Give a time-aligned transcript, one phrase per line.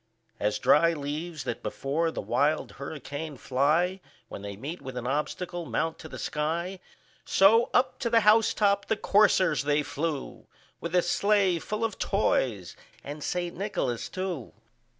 [0.39, 5.67] As dry leaves that before the wild hurricane fly, When they meet with an obstacle,
[5.67, 6.79] mount to the sky,
[7.23, 10.47] So, up to the house top the coursers they flew,
[10.79, 13.55] With a sleigh full of toys and St.
[13.55, 14.53] Nicholas too.